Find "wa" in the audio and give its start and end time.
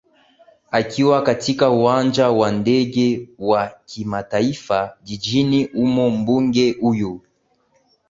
2.31-2.51, 3.39-3.79